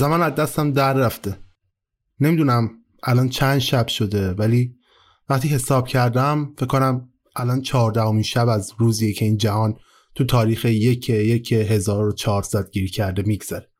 [0.00, 1.36] زمان از دستم در رفته.
[2.20, 2.70] نمی‌دونم
[3.02, 4.76] الان چند شب شده ولی
[5.28, 9.76] وقتی حساب کردم فکر کنم الان چهاردهمین شب از روزیه که این جهان
[10.14, 13.70] تو تاریخ یک یک 1400 گیر کرده میگذره.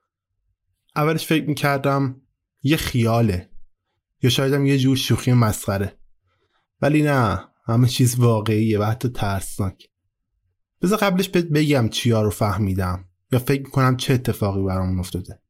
[0.97, 2.21] اولش فکر می‌کردم
[2.63, 3.51] یه خیاله
[4.23, 5.99] یا شایدم یه جور شوخی مسخره.
[6.83, 9.89] ولی نه همه چیز واقعیه و حتی ترسناک.
[10.83, 15.41] بذار قبلش بهت بگم چیا رو فهمیدم یا فکر می‌کنم چه اتفاقی برامون افتاده.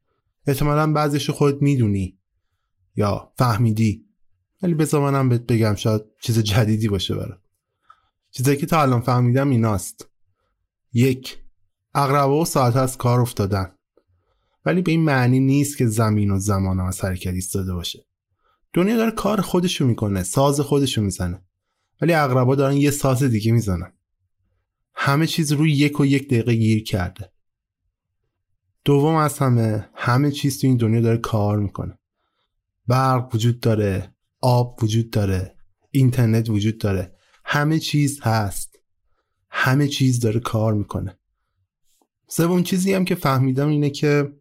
[0.47, 2.19] احتمالا بعضیش خودت می‌دونی
[2.97, 4.07] یا فهمیدی.
[4.62, 7.41] ولی بذار منم بهت بگم شاید چیز جدیدی باشه برات.
[8.31, 10.09] چیزایی که تا الان فهمیدم ایناست.
[10.93, 11.39] یک
[11.95, 13.73] اقربا و ساعت از کار افتادن.
[14.65, 18.07] ولی به این معنی نیست که زمین و زمان از حرکت ایستاده باشه.
[18.73, 21.43] دنیا داره کار خودشو می‌کنه ساز خودشو می‌زنه.
[22.01, 23.92] ولی اقربا دارن یه ساز دیگه می‌زنن.
[24.95, 27.30] همه چیز روی یک و یک دقیقه گیر کرده.
[28.84, 31.98] دوم از همه همه چیز تو این دنیا داره کار می‌کنه.
[32.86, 35.56] برق وجود داره آب وجود داره
[35.91, 37.14] اینترنت وجود داره.
[37.45, 38.78] همه چیز هست.
[39.51, 41.19] همه چیز داره کار می‌کنه.
[42.28, 44.33] سوم چیزی هم که فهمیدم اینه که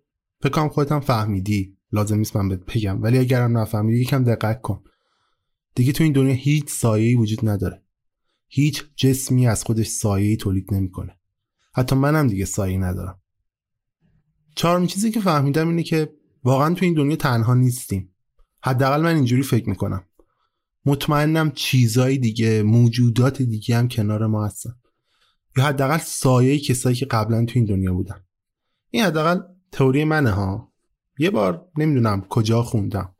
[0.41, 1.77] فکرم خودت هم فهمیدی.
[1.91, 3.01] لازم نیست من بهت بگم.
[3.01, 4.83] ولی اگرم نفهمیدی یکم دقت کن.
[5.75, 7.83] دیگه تو این دنیا هیچ سایه‌ای وجود نداره.
[8.47, 11.19] هیچ جسمی از خودش سایه‌ای تولید نمی‌کنه.
[11.73, 13.19] حتی منم دیگه سایه ندارم.
[14.59, 18.15] چهارمی چیزی که فهمیدم اینه که واقعا تو این دنیا تنها نیستیم.
[18.63, 20.03] حداقل من اینجوری فکر می‌کنم.
[20.85, 24.75] مطمئنم چیزای دیگه موجودات دیگه هم کنار ما هستن.
[25.57, 28.25] یا حداقل سایه کسایی که قبلا تو این دنیا بودن.
[28.89, 30.73] این حداقل تئوری منه ها.
[31.19, 33.15] یه بار نمی‌دونم کجا خوندم.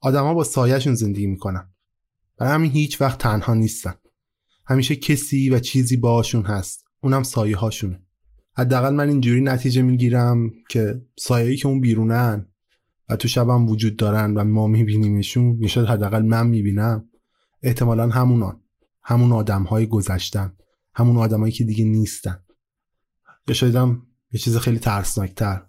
[0.00, 1.72] آدما با سایهشون زندگی می‌کنن.
[2.36, 3.94] برای همین هیچ وقت تنها نیستن.
[4.66, 6.84] همیشه کسی و چیزی باشون هست.
[7.00, 8.02] اونم سایه هاشونه
[8.56, 12.46] حداقل من اینجوری نتیجه می‌گیرم که سایه‌ای که اون بیرونن
[13.08, 17.08] و تو شبم وجود دارن و ما میبینیمشون یا شاید حداقل من می‌بینم
[17.62, 18.60] احتمالا همونان.
[19.02, 20.52] همون آدم های گذشتن.
[20.94, 22.38] همون آدمایی که دیگه نیستن.
[23.48, 25.62] یا شایدم یه چیز خیلی ترسناکتر.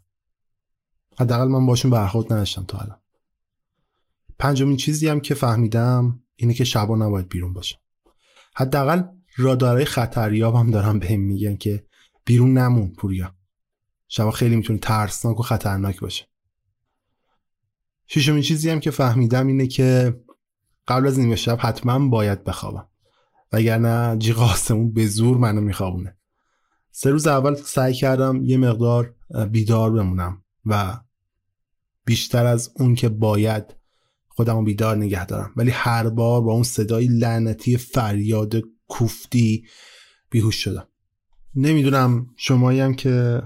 [1.19, 2.97] حداقل من باشون برخورد نداشتم تا الان.
[4.39, 7.77] پنجمین چیزی هم که فهمیدم اینه که شبا نباید بیرون باشم.
[8.55, 9.03] حداقل
[9.37, 11.85] رادارهای خطریاب هم دارم بهم میگن که
[12.25, 13.35] بیرون نمون پوریا.
[14.07, 16.25] شبا خیلی می‌تونه ترسناک و خطرناک باشه.
[18.07, 20.19] ششمین چیزی هم که فهمیدم اینه که
[20.87, 22.87] قبل از نیمه شب حتما باید بخوابم.
[23.51, 26.17] وگرنه جیغ آسمون به زور منو میخوابونه.
[26.91, 29.15] سه روز اول سعی کردم یه مقدار
[29.51, 30.99] بیدار بمونم و
[32.05, 33.75] بیشتر از اون که باید
[34.27, 35.53] خودمو بیدار نگه دارم.
[35.55, 38.55] ولی هر بار با اون صدای لعنتی فریاد
[38.87, 39.67] کوفتی
[40.29, 40.87] بیهوش شدم.
[41.55, 43.43] نمی‌دونم شمایی هم که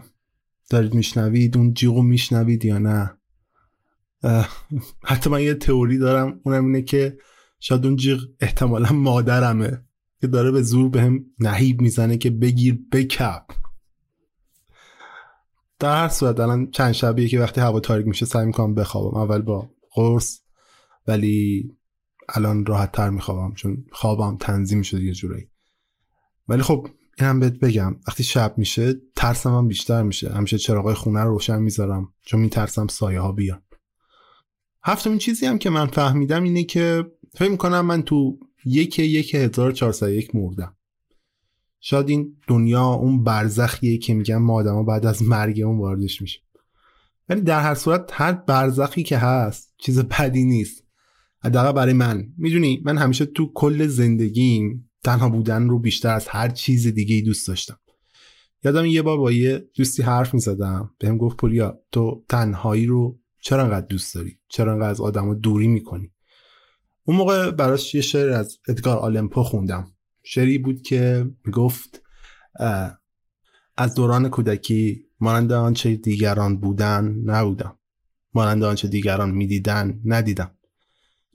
[0.70, 3.18] دارید میشنوید اون جیغو میشنوید یا نه.
[5.03, 7.18] حتی من یه تئوری دارم اونم اینه که
[7.59, 9.84] شاید اون جیغ احتمالا مادرمه
[10.22, 13.44] که داره به زور بهم به نهیب می‌زنه که بگیر بکپ
[15.80, 19.18] در هر صورت الان چند شبیه که وقتی هوا تاریک میشه سعی می‌کنم بخوابم.
[19.18, 20.40] اول با قرص
[21.08, 21.72] ولی
[22.30, 25.50] الان راحت تر میخوابم چون خوابم تنظیم شده یه جورایی.
[26.47, 26.88] ولی خب
[27.19, 27.96] این هم بهت بگم.
[28.07, 30.30] وقتی شب میشه ترسم هم بیشتر میشه.
[30.30, 33.62] همیشه چراغای خونه رو روشن می‌ذارم چون میترسم سایه ها بیان.
[34.84, 40.35] هفتمین چیزی هم که من فهمیدم اینه که فکر می‌کنم من تو یک یک 1401
[40.35, 40.75] مردم.
[41.79, 46.40] شاید این دنیا اون برزخیه که میگن ما آدما بعد از مرگ اون واردش میشه
[47.29, 50.84] ولی در هر صورت هر برزخی که هست چیز بدی نیست.
[51.44, 52.34] حداقل برای من.
[52.38, 57.21] می‌دونی؟ من همیشه تو کل زندگیم تنها بودن رو بیشتر از هر چیز دیگه ای
[57.21, 57.79] دوست داشتم.
[58.63, 60.95] یادم یه بار با یه دوستی حرف می‌زدم.
[60.99, 65.67] بهم گفت پوریا تو تنهایی رو چرا انقدر دوست داری؟ چرا انقدر از آدم دوری
[65.67, 66.11] می‌کنی؟
[67.03, 69.91] اون موقع براش یه شعر از ادگار آلمپو خوندم.
[70.23, 72.02] شعری بود که گفت
[73.78, 77.79] از دوران کودکی مانند آنچه دیگران بودن نبودم.
[78.34, 80.52] مانند آنچه دیگران می‌دیدن ندیدم.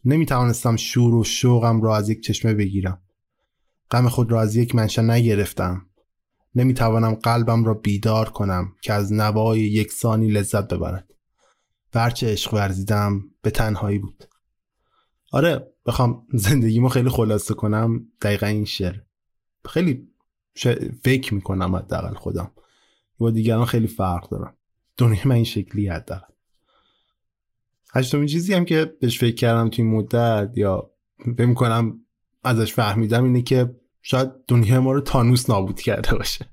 [0.05, 3.03] نمی توانستم شور و شوقم را از یک چشمه بگیرم.
[3.91, 5.87] غم خود را از یک منشه نگرفتم.
[6.55, 11.15] نمی توانم قلبم را بیدار کنم که از نوای یکسانی لذت ببرد.
[11.95, 14.25] ورچه عشق ورزیدم به تنهایی بود.
[15.33, 18.09] آره بخوام زندگیمو خیلی خلاصه کنم.
[18.23, 18.97] دقیقا این شعر.
[19.69, 20.09] خیلی
[21.05, 22.51] فکر می‌کنم حداقل خودم.
[23.19, 24.57] با دیگران خیلی فرق دارم.
[24.97, 26.33] دنیا من این شکلی حداقل.
[27.95, 30.91] هشتمین چیزی هم که بهش فکر کردم توی مدت یا
[31.37, 32.04] فکر می‌کنم
[32.45, 36.47] ازش فهمیدم اینه که شاید دنیا ما رو تانوس نابود کرده باشه.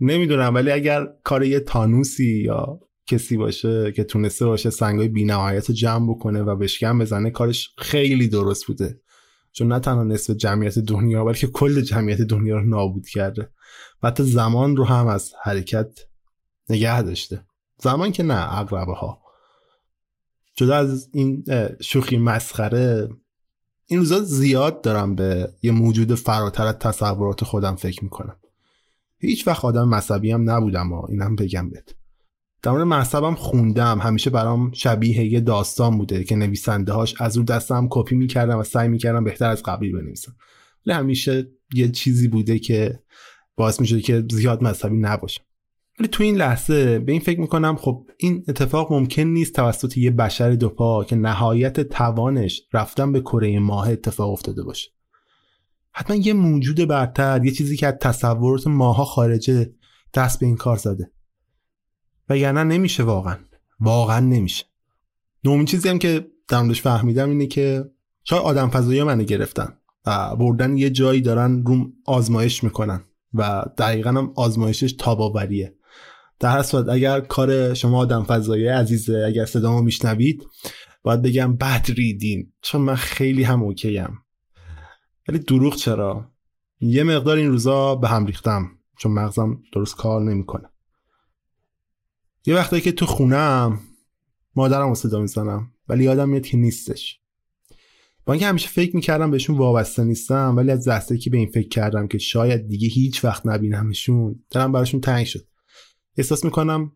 [0.00, 5.74] نمی‌دونم ولی اگر کار یه تانوسی یا کسی باشه که تونسته باشه سنگای بینهایت رو
[5.74, 9.00] جمع بکنه و بشکم بزنه کارش خیلی درست بوده.
[9.52, 13.50] چون نه تنها نصف جمعیت دنیا بلکه کل جمعیت دنیا رو نابود کرده.
[14.02, 15.98] و حتی زمان رو هم از حرکت
[16.70, 17.46] نگه داشته.
[17.78, 19.22] زمان که نه اقربه ها
[20.56, 21.44] جدا از این
[21.80, 23.08] شوخی مسخره
[23.92, 28.36] این روزا زیاد دارم به یه موجود فراتر از تصورات خودم فکر می‌کنم.
[29.18, 31.94] هیچ وقت آدم مذهبی هم نبودم و اینم بگم بهت.
[32.62, 33.98] در مورد مذهبم خوندم.
[33.98, 38.62] همیشه برام شبیه یه داستان بوده که نویسنده هاش از رو دستم کپی می‌کردم و
[38.62, 40.36] سعی می‌کردم بهتر از قبلی بنویسم.
[40.86, 43.00] ولی همیشه یه چیزی بوده که
[43.56, 45.44] باعث می‌شده که زیاد مذهبی نباشم.
[45.98, 50.10] ولی تو این لحظه به این فکر می‌کنم خب این اتفاق ممکن نیست توسط یه
[50.10, 54.90] بشر دوپا که نهایت توانش رفتن به کره ماه اتفاق افتاده باشه.
[55.92, 59.74] حتما یه موجود برتر یه چیزی که از تصورات ماها خارجه
[60.14, 61.12] دست به این کار زده.
[62.28, 63.36] و یعنی نمیشه واقعا.
[63.80, 64.64] واقعا نمیشه.
[65.44, 67.84] نومین چیزی هم که در فهمیدم اینه که
[68.24, 73.04] شاید آدم فضایی منو گرفتن و بردن یه جایی دارن روم آزمایش می‌کنن
[73.34, 75.74] و دقیقا هم آزمایشش تاباوریه.
[76.42, 80.46] در هر صورت اگر کار شما آدم فضایی عزیزه اگر صدامو میشنوید
[81.02, 84.18] باید بگم بد ریدین چون من خیلی هم اوکیم.
[85.28, 86.30] ولی دروغ چرا؟
[86.80, 88.70] یه مقدار این روزا به هم ریختم.
[88.98, 90.68] چون مغزم درست کار نمی‌کنه.
[92.46, 93.80] یه وقتی که تو خونم
[94.56, 97.20] مادرم رو صدا می‌زنم ولی یادم میاد که نیستش.
[98.26, 101.68] با اینکه همیشه فکر می‌کردم بهشون وابسته نیستم ولی از لحظه که به این فکر
[101.68, 105.51] کردم که شاید دیگه هیچ وقت نبینمشون دارم براشون تنگ شد
[106.16, 106.92] احساس می‌کنم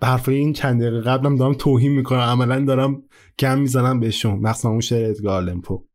[0.00, 2.18] به حرفای این چند دقیقه قبلم دارم توهین می‌کنم.
[2.18, 3.02] عملا دارم
[3.38, 4.40] کم می‌زنم بهشون.
[4.40, 5.86] مخصوصا اون شعر ادگار لمپو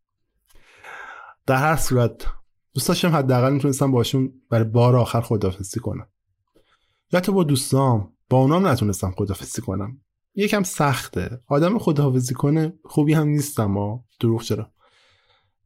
[1.45, 2.25] در هر صورت
[2.73, 6.07] دوست داشتم حداقل می‌تونستم باشون برای بار آخر خدافزی کنم.
[7.13, 8.11] یا با دوستام.
[8.29, 10.01] با اونام نتونستم خدافزی کنم.
[10.35, 11.41] یکم سخته.
[11.47, 14.71] آدم خداحافظی کنه خوبی هم نیستم ما دروغ چرا؟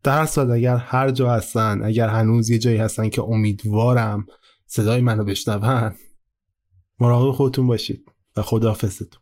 [0.03, 4.25] در صورت اگر هر جا هستن اگر هنوز یه جایی هستن که امیدوارم
[4.65, 5.95] صدای منو بشنون
[6.99, 9.21] مراقب خودتون باشید و خداحافظتون.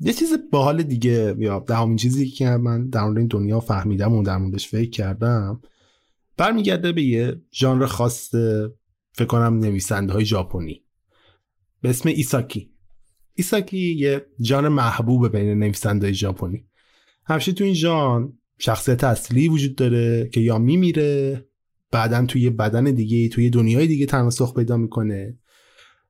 [0.00, 4.22] یه چیز باحال دیگه یا دهمین چیزی که من در مورد این دنیا فهمیدم و
[4.22, 5.60] در موردش فکر کردم
[6.36, 8.34] برمیگرده به یه ژانر خاص
[9.12, 10.84] فکر کنم نویسنده های ژاپنی.
[11.80, 12.70] به اسم ایساکی.
[13.34, 16.66] ایساکی یه جان محبوب بین نویسنده ژاپنی.
[17.24, 21.44] همیشه تو این جان شخصیت اصلی وجود داره که یا میمیره
[21.90, 25.38] بعدا توی بدن دیگه توی دنیای دیگه تناسخ پیدا می‌کنه.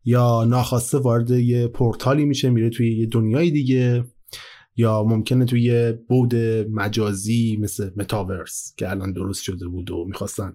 [0.05, 4.05] یا ناخواسته وارد یه پورتالی میشه میره توی یه دنیای دیگه
[4.77, 6.35] یا ممکنه توی بود
[6.71, 10.55] مجازی مثل متاورس که الان درست شده بود و می‌خواستن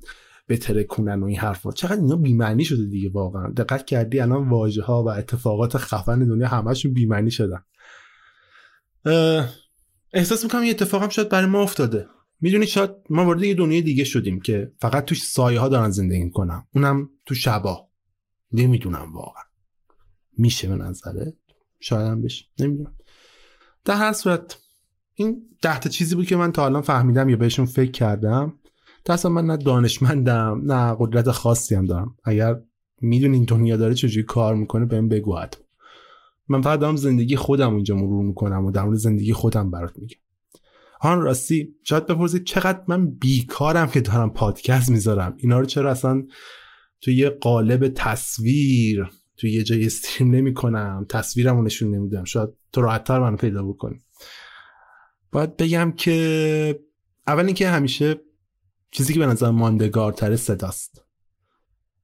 [0.50, 1.72] بتره کنن و این حرفا.
[1.72, 3.54] چقدر اینا بیمعنی شده دیگه واقعا.
[3.58, 7.64] دقت کردی الان واژه ها و اتفاقات خفن دنیا همشون بیمعنی شدن.
[10.14, 12.06] احساس می‌کنم یه اتفاقم شاید برای ما افتاده.
[12.42, 16.24] می‌دونی شاید ما وارد یه دنیای دیگه شدیم که فقط توش سایه ها دارن زندگی
[16.24, 16.64] می‌کنن.
[16.76, 17.89] اونم تو شبا
[18.52, 19.44] نمی‌دونم واقعا.
[20.38, 21.34] میشه به نظره
[21.80, 22.46] شاید هم بشه.
[22.60, 22.96] نمی‌دونم.
[23.86, 24.58] در هر صورت
[25.14, 28.54] این ده چیزی بود که من تا الان فهمیدم یا بهشون فکر کردم.
[29.10, 32.16] اصلا من نه دانشمندم نه قدرت خاصی هم دارم.
[32.24, 32.62] اگر
[33.02, 35.40] می‌دونین دنیا داره چجوری کار می‌کنه بهم بگو
[36.48, 40.18] من فقط دارم زندگی خودم اونجا مرور می‌کنم و در مورد زندگی خودم برات میگم.
[41.02, 46.24] آن راستی شاید بپرسید چقدر من بیکارم که دارم پادکست می‌ذارم؟ اینا رو چرا اصلا
[47.02, 52.24] توی یه قالب تصویر توی یه جای استریم نمی کنم تصویرم نشون نمیدم.
[52.24, 54.02] شاید تو راحتتر منو پیدا بکنی.
[55.32, 56.80] باید بگم که
[57.28, 58.22] اول اینکه همیشه
[58.92, 61.06] چیزی که به نظر ماندگارتر صداست.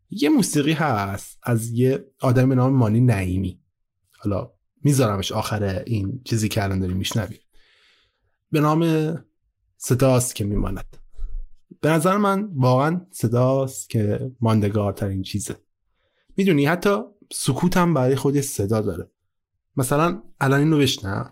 [0.09, 3.59] یه موسیقی هست از یه آدم به نام مانی نعیمی.
[4.19, 4.51] حالا
[4.83, 7.39] میذارمش آخر این چیزی که الان داریم میشنویم
[8.51, 9.13] به نام
[9.77, 11.04] صداست که میماند.
[11.81, 15.55] به نظر من واقعا صداست که ماندگارترین چیزه.
[16.37, 16.99] می‌دونی حتی
[17.33, 19.11] سکوت هم برای خود صدا داره.
[19.75, 21.29] مثلا الان اینو بشنو.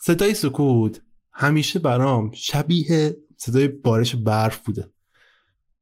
[0.00, 4.92] صدای سکوت همیشه برام شبیه صدای بارش برف بوده.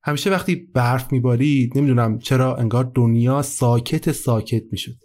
[0.03, 4.97] همیشه وقتی برف میبارید نمی‌دونم چرا انگار دنیا ساکت ساکت می‌شد.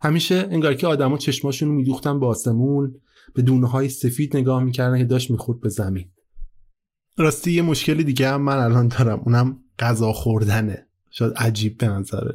[0.00, 3.00] همیشه انگار که آدما چشماشون میدوختن به آسمون
[3.34, 6.08] به دونه های سفید نگاه می‌کردن که داشت می‌خورد به زمین.
[7.18, 9.22] راستی یه مشکلی دیگه هم من الان دارم.
[9.24, 10.86] اونم غذا خوردنه.
[11.10, 12.30] شاید عجیب به نظر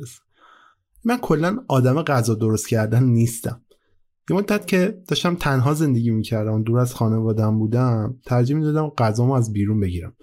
[1.03, 3.61] من کلا آدم غذا درست کردن نیستم.
[4.29, 9.53] یه مدت که داشتم تنها زندگی می‌کردم دور از خانوادم بودم ترجیح می‌دادم غذامو از
[9.53, 10.13] بیرون بگیرم.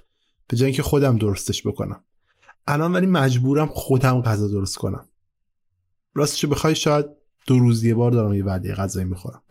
[0.49, 2.05] به جای اینکه خودم درستش بکنم.
[2.67, 5.09] الان ولی مجبورم خودم غذا درست کنم.
[6.15, 7.07] راستش بخوای شاید
[7.47, 9.43] دو روز یه بار دارم یه وعده غذایی می‌خورم.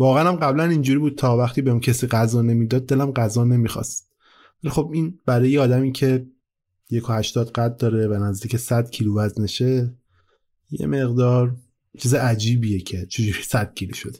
[0.00, 4.12] واقعا هم قبلا اینجوری بود تا وقتی بهم کسی غذا نمی‌داد دلم غذا نمی‌خواست.
[4.64, 6.26] ولی خب این برای یه آدمی که
[6.90, 9.94] یک و هشتاد قد داره و نزدیک 100 کیلو وزنشه
[10.70, 11.56] یه مقدار
[11.98, 14.18] چیز عجیبیه که چجوری 100 کیلو شده.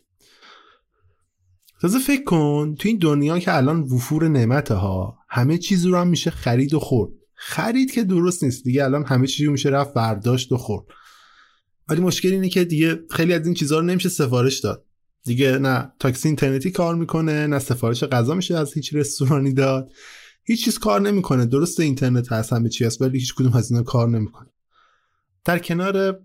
[1.81, 6.09] تازه فکر کن تو این دنیا که الان وفور نعمته ها همه چیز رو هم
[6.09, 7.13] میشه خرید و خورد.
[7.35, 10.87] خرید که درست نیست دیگه الان همه چیزی رو میشه رفت برداشت و خورد.
[11.89, 14.85] ولی مشکل اینه که دیگه خیلی از این چیزها رو نمیشه سفارش داد.
[15.25, 19.93] دیگه نه تاکسی اینترنتی کار می‌کنه نه سفارش غذا میشه از هیچ رستورانی داد.
[20.45, 23.83] هیچ چیز کار نمی‌کنه درست اینترنت هست همه چی هست ولی هیچ کدوم از اینا
[23.83, 24.49] کار نمی‌کنه.
[25.45, 26.21] در کنار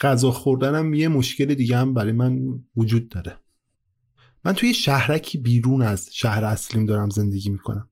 [0.00, 2.40] غذا خوردنم یه مشکل دیگه هم برای من
[2.76, 3.38] وجود داره.
[4.44, 7.88] من توی شهرکی بیرون از شهر اصلیم دارم زندگی می‌کنم.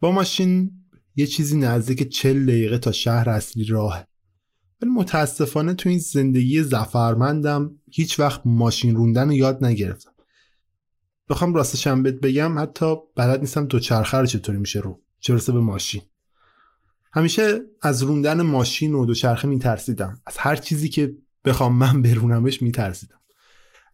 [0.00, 0.72] با ماشین
[1.16, 4.06] یه چیزی نزدیک چل دقیقه تا شهر اصلی راه.
[4.82, 10.10] ولی متاسفانه تو این زندگی زفرمندم هیچ وقت ماشین روندن رو یاد نگرفتم.
[11.28, 16.02] بخوام راستشم بهت بگم حتی بلد نیستم دوچرخه رو چطوری میشه رو چه به ماشین.
[17.12, 20.20] همیشه از روندن ماشین و دوچرخه میترسیدم.
[20.26, 23.20] از هر چیزی که بخوام من برونمش میترسیدم.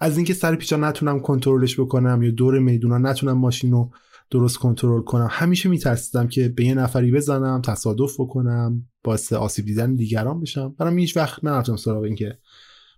[0.00, 3.90] از اینکه سر پیچا نتونم کنترلش بکنم یا دور میدونا نتونم ماشین رو
[4.30, 8.89] درست کنترل کنم همیشه میترسیدم که به یه نفری بزنم تصادف بکنم.
[9.02, 10.74] باعث آسیب دیدن دیگران بشم.
[10.78, 12.38] برام هیچ وقت نرفتم سراغ اینکه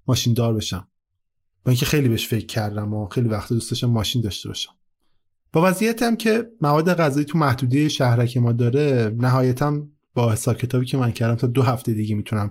[0.07, 0.89] ماشین دار بشم.
[1.65, 4.73] با اینکه خیلی بهش فکر کردم و خیلی وقت دوست داشتم ماشین داشته باشم.
[5.53, 9.83] با وضعیتم که مواد غذایی تو محدوده شهرک ما داره نهایتا
[10.15, 12.51] با حساب کتابی که من کردم تا دو هفته دیگه می‌تونم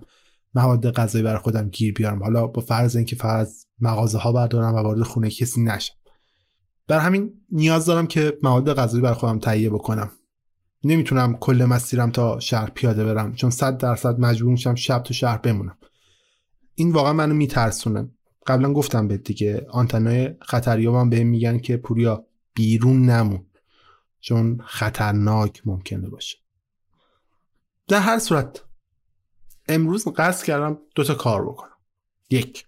[0.55, 2.23] مواد غذایی برای خودم گیر بیارم.
[2.23, 3.47] حالا با فرض اینکه فقط
[3.79, 5.93] مغازه ها بردارم و وارد خونه کسی نشم.
[6.87, 10.11] بر همین نیاز دارم که مواد غذایی برای خودم تهیه بکنم.
[10.83, 15.37] نمی‌تونم کل مسیرم تا شهر پیاده برم چون صد درصد مجبور میشم شب تو شهر
[15.37, 15.77] بمونم.
[16.75, 18.09] این واقعا منو میترسونه.
[18.47, 23.45] قبلا گفتم به دیگه آنتنای خطریابم به میگن که پوریا بیرون نمون
[24.19, 26.37] چون خطرناک ممکنه باشه.
[27.87, 28.63] در هر صورت
[29.67, 31.77] امروز قصد کردم دوتا کار بکنم.
[32.29, 32.65] یک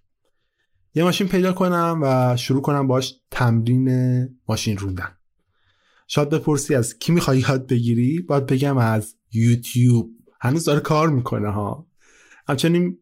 [0.95, 3.89] یه ماشین پیدا کنم و شروع کنم باش تمرین
[4.47, 5.17] ماشین روندن.
[6.07, 10.09] شاید بپرسی از کی می‌خوای یاد بگیری؟ باید بگم از یوتیوب.
[10.41, 11.87] هنوز داره کار می‌کنه ها.
[12.47, 12.97] همچنین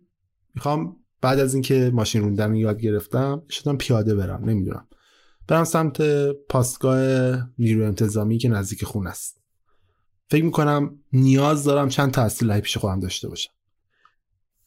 [0.55, 4.87] می‌خوام بعد از اینکه ماشین روندن یاد گرفتم شدم پیاده برم نمی‌دونم.
[5.47, 6.99] برم سمت پاسگاه
[7.57, 9.41] نیرو انتظامی که نزدیک خون است.
[10.29, 13.51] فکر می‌کنم نیاز دارم چند تا اسلحه پیش خودم داشته باشم.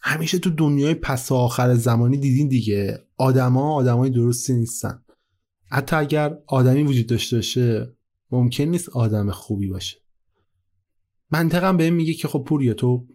[0.00, 5.04] همیشه تو دنیای پس آخر زمانی دیدین دیگه آدما آدمای درستی نیستن.
[5.70, 7.94] حتی اگر آدمی وجود داشته باشه
[8.34, 9.96] ممکن نیست آدم خوبی باشه.
[11.30, 13.06] منطقم به میگه که خب پوریا تو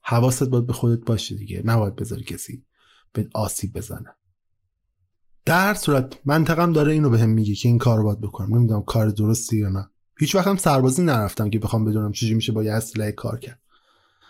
[0.00, 1.62] حواست باید به خودت باشه دیگه.
[1.64, 2.64] نباید بذاری کسی
[3.12, 4.14] به آسیب بزنه.
[5.44, 8.56] در صورت منطقم داره اینو بهم میگه که این کار باید بکنم.
[8.56, 9.90] نمی‌دونم کار درستی یا نه.
[10.18, 13.60] هیچ وقتم سربازی نرفتم که بخوام بدونم چجوری میشه با یه اسلحه کار کرد.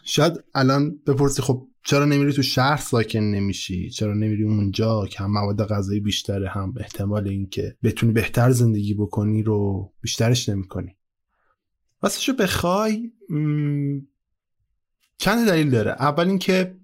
[0.04, 5.32] شاید الان بپرسی خب چرا نمیری تو شهر ساکن نمیشی؟ چرا نمیری اونجا که هم
[5.32, 10.96] مواد غذایی بیشتره هم احتمال اینکه بتونی بهتر زندگی بکنی رو بیشترش نمی‌کنی.
[12.02, 13.12] واسه بخوای
[15.18, 15.90] چند دلیل داره.
[15.90, 16.76] اول اینکه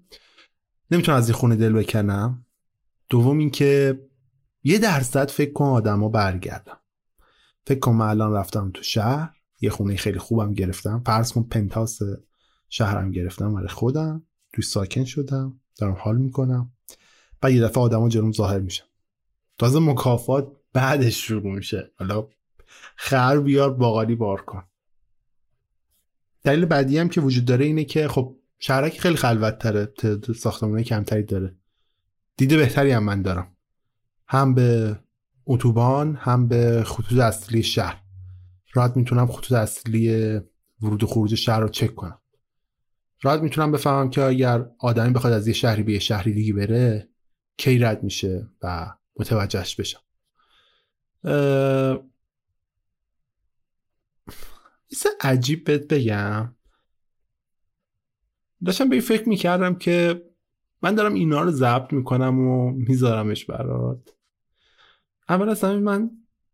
[0.91, 2.45] نمی‌تونم از این خونه دل بکنم.
[3.09, 3.99] دوم اینکه
[4.63, 6.77] یه درصد فکر کن آدما برگردم
[7.67, 9.29] فکر کن من الان رفتم تو شهر
[9.61, 11.03] یه خونه خیلی خوبم گرفتم.
[11.05, 11.99] فرض کن پنتاس
[12.69, 14.25] شهرم گرفتم برای خودم.
[14.53, 16.71] توی ساکن شدم دارم حال می‌کنم.
[17.43, 18.85] و یه دفعه آدما جلوم ظاهر میشن.
[19.57, 21.91] تازه مکافات بعدش شروع میشه.
[21.95, 22.27] حالا
[22.95, 24.63] خر بیار باقالی بار کن.
[26.43, 29.93] دلیل بعدی هم که وجود داره اینه که خب شهرک خیلی خلوت تره
[30.33, 31.55] ساختمانه کمتری داره.
[32.37, 33.55] دیده بهتری هم من دارم.
[34.27, 34.99] هم به
[35.45, 38.03] اتوبان هم به خطوط اصلی شهر.
[38.73, 40.39] راحت می‌تونم خطوط اصلی
[40.81, 42.19] ورود و خروج شهر رو چک کنم.
[43.21, 47.09] راحت می‌تونم بفهمم که اگر آدمی بخواد از یه شهری به یه شهری دیگه بره
[47.57, 49.99] کی رد میشه و متوجهش بشم.
[54.91, 56.55] یه عجیب بهت بگم.
[58.65, 60.25] داشتم به این فکر می‌کردم که
[60.81, 64.09] من دارم اینا رو ضبط می‌کنم و میذارمش برات.
[65.29, 66.11] اول از همه من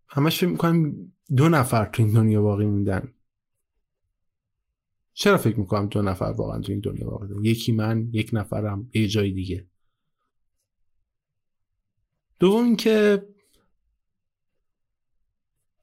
[0.08, 0.96] همش فکر می‌کنم
[1.36, 3.15] دو نفر تو این دنیا باقی موندن.
[5.18, 9.08] چرا فکر می‌کنم دو نفر واقعا تو این دنیا موندن یکی من یک نفرم یه
[9.08, 9.68] جای دیگه.
[12.40, 13.28] دوم اینکه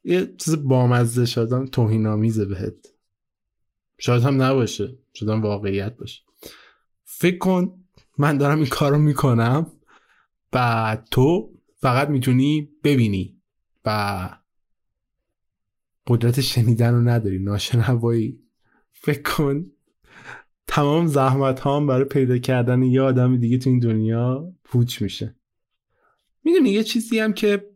[0.05, 2.87] یه چیز بامزه شدن توهین آمیزه بهت.
[3.99, 6.23] شاید هم نباشه شاید هم واقعیت باشه.
[7.05, 7.85] فکر کن
[8.19, 9.73] من دارم این کارو می‌کنم
[10.53, 13.43] و تو فقط می‌تونی ببینی
[13.85, 14.29] و
[16.07, 18.42] قدرت شنیدن رو نداری ناشنوایی.
[19.03, 19.65] فکر کن.
[20.67, 25.37] تمام زحمت هم برای پیدا کردن یه آدم دیگه تو این دنیا پوچ میشه.
[26.45, 27.71] می‌دونی یه چیزی هم که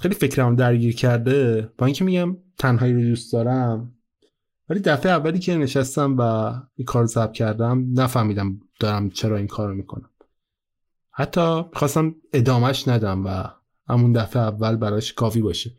[0.00, 3.94] خیلی فکرم درگیر کرده با اینکه میگم تنهایی رو دوست دارم
[4.68, 6.22] ولی دفعه اولی که نشستم و
[6.74, 10.10] این کار ضبط کردم نفهمیدم دارم چرا این کار رو می‌کنم.
[11.10, 13.44] حتی خواستم ادامهش ندم و
[13.88, 15.70] همون دفعه اول براش کافی باشه.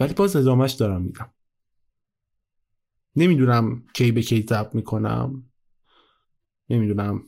[0.00, 1.33] ولی باز ادامهش دارم میدم.
[3.16, 5.50] نمی‌دونم کی به کی ضبط می‌کنم.
[6.70, 7.22] نمی‌دونم.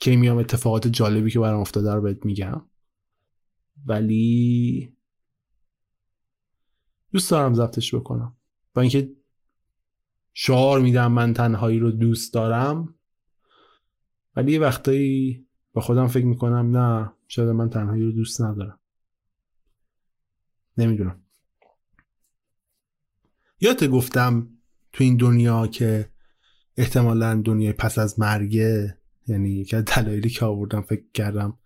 [0.00, 2.62] کی میام اتفاقات جالبی که برام افتاده رو بهت میگم.
[3.86, 4.96] ولی
[7.12, 8.36] دوست دارم ضبطش بکنم.
[8.74, 9.12] با اینکه
[10.34, 12.94] شعار میدم من تنهایی رو دوست دارم.
[14.36, 18.80] ولی یه وقتایی با خودم فکر می‌کنم نه شاید من تنهایی رو دوست ندارم.
[20.78, 21.22] نمی‌دونم.
[23.60, 24.48] یادت گفتم
[24.92, 26.10] تو این دنیا که
[26.76, 31.58] احتمالا دنیای پس از مرگه یعنی یکی دلایلی که آوردم فکر کردم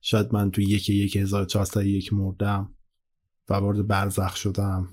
[0.00, 1.16] شاید من تو یک یک
[1.76, 2.74] یک مردم
[3.48, 4.88] و وارد برزخ شدم.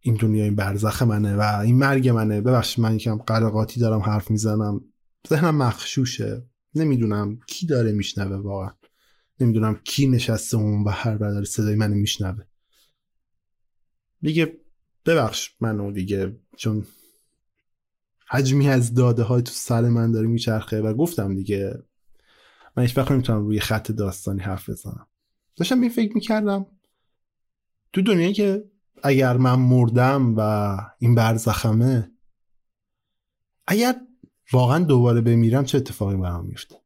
[0.00, 2.40] این دنیا این برزخ منه و این مرگ منه.
[2.40, 4.80] ببخشید من یکم قلقاتی دارم حرف می‌زنم.
[5.28, 6.46] ذهنم مخشوشه.
[6.74, 8.70] نمی‌دونم کی داره میشنوه واقعا.
[9.40, 12.44] نمی‌دونم کی نشسته اون و هر داره صدای منو میشنوه.
[14.20, 14.61] دیگه
[15.06, 16.86] ببخش منو دیگه چون
[18.28, 21.82] حجمی از داده های تو سر من داره میچرخه و گفتم دیگه
[22.76, 25.06] من هیچ وقت نمی‌تونم روی خط داستانی حرف بزنم.
[25.56, 26.66] داشتم به فکر می‌کردم
[27.92, 28.64] تو دنیایی که
[29.02, 30.40] اگر من مردم و
[30.98, 32.10] این برزخمه
[33.66, 34.00] اگر
[34.52, 36.76] واقعا دوباره بمیرم چه اتفاقی برام میفته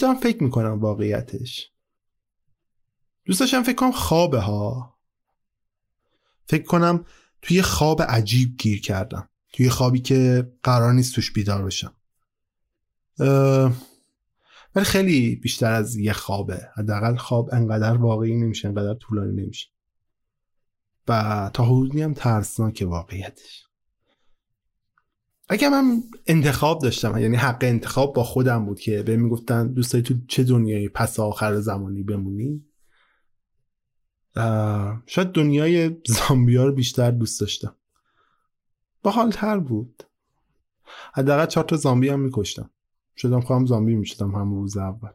[0.00, 1.72] دارم فکر می‌کنم واقعیتش.
[3.24, 4.98] دوست داشتم فکر کنم خوابه ها.
[6.46, 7.04] فکر کنم
[7.42, 9.28] توی خواب عجیب گیر کردم.
[9.52, 11.94] توی خوابی که قرار نیست توش بیدار بشم.
[14.74, 16.68] ولی خیلی بیشتر از یه خوابه.
[16.76, 19.68] حداقل خواب انقدر واقعی نمیشه انقدر طولانی نمیشه.
[21.08, 23.66] و تا حدودی هم ترسناک واقعیتش.
[25.48, 30.02] اگه من انتخاب داشتم یعنی حق انتخاب با خودم بود که به می‌گفتن دوست داری
[30.02, 32.64] تو چه دنیایی پس آخر زمانی بمونی؟
[35.06, 37.76] شاید دنیای زامبیا رو بیشتر دوست داشتم.
[39.02, 40.02] با تر بود.
[41.14, 42.70] حداقل چهار تا زامبی هم میکشتم.
[43.16, 45.10] شدم خواهم زامبی می‌شدم هم روز اول.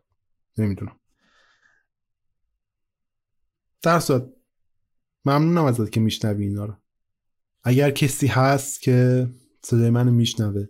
[0.57, 0.99] نمی‌دونم.
[3.81, 4.29] در صورت
[5.25, 6.73] ممنونم ازت که میشنوی اینا رو.
[7.63, 9.27] اگر کسی هست که
[9.63, 10.65] صدای منو میشنوه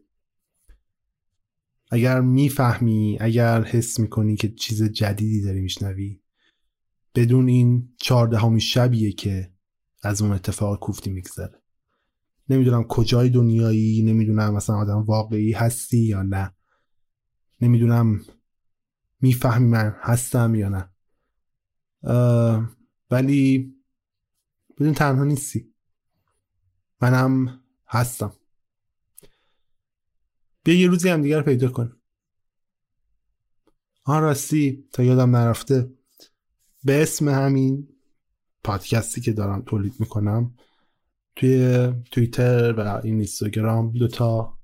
[1.92, 6.22] اگر می‌فهمی اگر حس می‌کنی که چیز جدیدی داری میشنوی
[7.18, 9.54] بدون این چهاردهمی شبیه که
[10.04, 11.62] از اون اتفاق کوفتی میگذره.
[12.50, 16.56] نمی‌دونم کجای دنیایی نمی‌دونم مثلا آدم واقعی هستی یا نه.
[17.62, 18.22] نمی‌دونم
[19.22, 20.90] می‌فهمی من هستم یا نه.
[23.12, 23.74] ولی
[24.78, 25.74] بدون تنها نیستی.
[27.02, 28.34] منم هستم.
[30.64, 31.98] بیا یه روزی هم دیگر پیدا کن.
[34.04, 35.97] آن راستی تا یادم نرفته.
[36.84, 37.88] به اسم همین
[38.64, 40.56] پادکستی که دارم تولید می‌کنم
[41.36, 44.60] توی توییتر و این اینستاگرام دوتا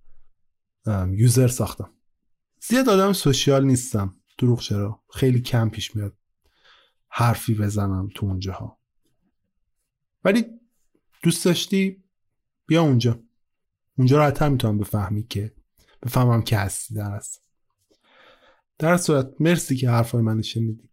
[1.11, 1.89] یوزر ساختم.
[2.61, 4.15] زیاد آدم سوشیال نیستم.
[4.37, 6.17] دروغ چرا؟ خیلی کم پیش میاد
[7.09, 8.79] حرفی بزنم تو اونجاها.
[10.23, 10.45] ولی
[11.23, 12.03] دوست داشتی؟
[12.65, 13.19] بیا اونجا.
[13.97, 15.53] اونجا راحتر می‌تونم بفهمی که
[16.01, 17.21] بفهمم که هستی در
[18.79, 20.89] در صورت مرسی که حرفای من شنیدی.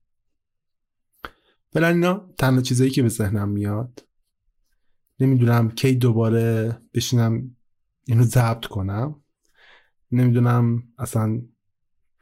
[1.73, 4.07] فعلا اینا تنها چیزایی که به ذهنم میاد
[5.21, 7.57] نمی‌دونم کی دوباره بشینم
[8.07, 9.23] اینو ضبط کنم.
[10.13, 11.43] نمی‌دونم اصلا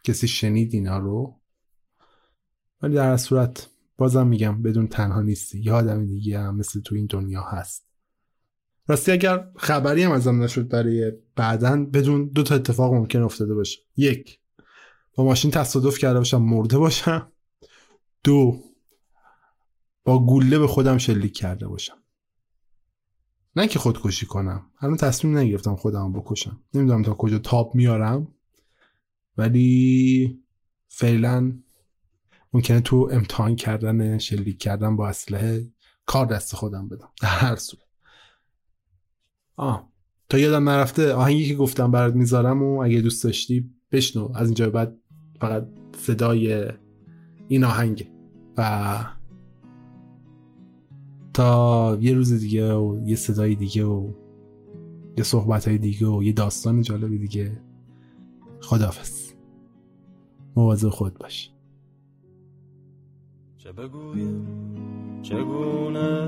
[0.05, 1.41] کسی شنید اینا رو.
[2.83, 5.61] ولی در صورت بازم میگم بدون تنها نیستی.
[5.61, 7.89] یه آدم دیگه هم مثل تو این دنیا هست.
[8.87, 13.81] راستی اگر خبری هم ازم نشد برای بعدا بدون دو تا اتفاق ممکن افتاده باشه.
[13.97, 14.41] یک
[15.15, 17.33] با ماشین تصادف کرده باشم مرده باشم.
[18.25, 18.63] دو
[20.09, 21.97] با گوله به خودم شلیک کرده باشم.
[23.57, 24.67] نه که خودکشی کنم.
[24.77, 26.61] هنوز تصمیم نگرفتم خودم بکشم.
[26.75, 28.29] نمی‌دونم تا کجا تاپ میارم.
[29.37, 30.43] ولی
[30.89, 31.53] فعلا
[32.53, 35.73] ممکنه تو امتحان کردن شلیک کردن با اسلحه
[36.07, 37.09] کار دست خودم بدم.
[37.23, 37.85] در هر صورت.
[39.57, 39.89] آه.
[40.29, 44.33] تا یادم نرفته آهنگی که گفتم برات می‌ذارم و اگه دوست داشتی بشنو.
[44.35, 44.97] از اینجا بعد
[45.41, 45.69] فقط
[45.99, 46.69] صدای
[47.49, 48.11] این آهنگه.
[48.57, 49.18] و
[51.39, 54.11] تا یه روز دیگه و یه صدای دیگه و
[55.17, 57.61] یه صحبت های دیگه و یه داستان جالب دیگه.
[58.61, 59.33] خدافز
[60.57, 61.51] مواظب خود باش.
[63.59, 64.47] چه بگویم؟
[65.23, 66.27] چگونه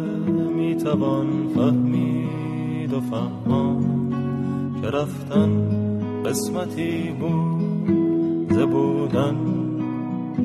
[0.57, 4.11] می‌توان فهمید و فهمان
[4.83, 5.69] که رفتن
[6.25, 9.37] قسمتی بود؟ زبودن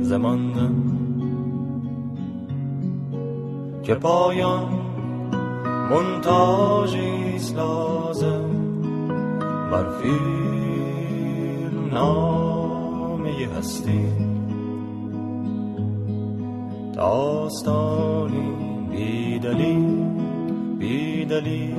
[0.01, 0.94] زماندن
[3.85, 4.67] که پایان
[5.91, 8.49] منتاجیست لازم
[9.71, 14.05] بر فیلم نامه هستی.
[16.93, 18.51] داستانی
[18.91, 19.85] بیدلی
[20.79, 21.75] بیدلی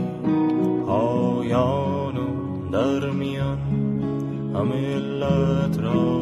[0.87, 3.59] پایان و در میان
[4.55, 6.17] همه علت را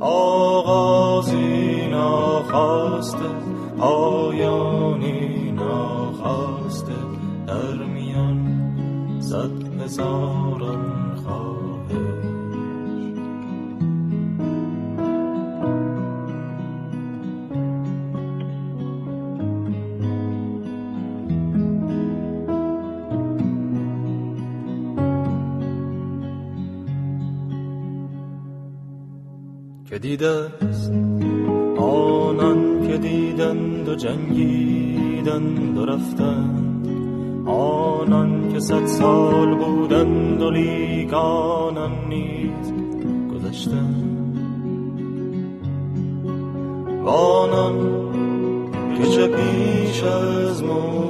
[0.00, 1.47] آغازی
[2.18, 3.30] ناخواسته
[3.78, 6.92] پایانی ناخواسته
[7.46, 10.98] در میان صد هزاران
[29.98, 30.67] دیده
[33.38, 36.88] دیدند و جنگیدند و رفتند.
[37.48, 42.72] آنان که صد سال بودند و لیک آنان نیز
[43.34, 44.38] گذشتند.
[47.06, 47.74] آنان
[48.98, 51.04] که چه پیش از ما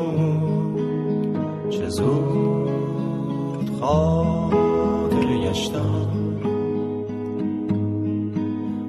[1.71, 6.45] چه زود خاطر گشتند.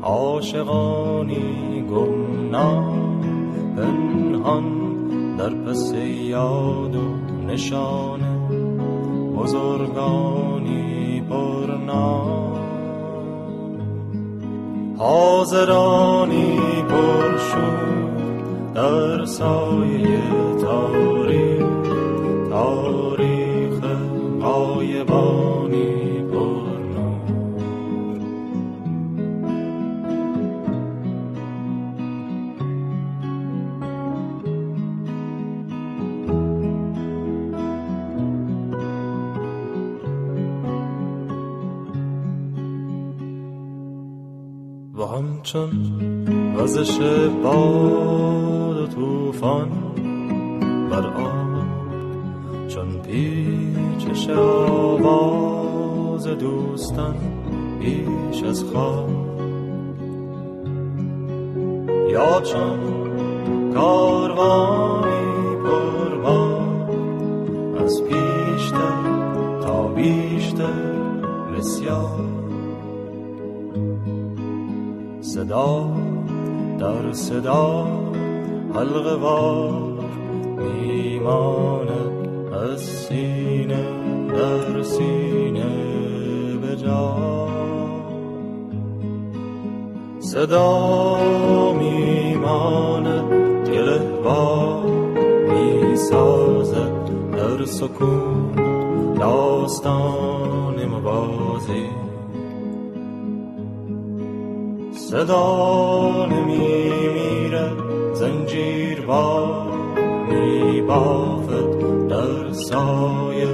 [0.01, 2.88] عاشقانی گمنام
[3.79, 4.65] پنهان
[5.37, 7.01] در پس یاد و
[7.47, 8.19] نشان
[9.37, 12.59] بزرگانی پرنام
[14.97, 18.09] حاضرانی پرشور
[18.75, 20.21] در سایه
[20.61, 21.65] تاریخ
[22.49, 23.08] تاریخ
[45.39, 46.99] و همچون وزش
[47.43, 49.69] باد و توفان
[50.91, 51.67] بر آب
[52.67, 57.15] چون پیچش آواز دوستان
[57.79, 59.09] بیش از خواب
[62.11, 62.79] یا چون
[63.73, 66.63] کاروانی پربار
[67.83, 69.03] از پیشتر
[69.61, 70.99] تا بیشتر
[71.57, 72.38] بسیار.
[75.49, 75.91] صدا
[76.79, 77.87] در صدا
[78.75, 80.03] حلقه وار
[80.57, 83.83] میماند از سینه
[84.27, 85.65] در سینه
[86.61, 87.17] به جا
[90.19, 93.33] صدا میماند
[93.67, 94.83] گلهوار
[95.49, 98.51] می‌سازد در سکون
[99.19, 102.08] داستان موازی
[105.09, 107.49] صدا نمی
[108.13, 109.63] زنجیر با
[110.29, 110.81] می
[112.09, 113.47] در سایه